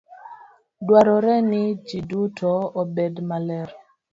[0.85, 2.51] Dwarore ni ji duto
[2.81, 3.69] obed maler.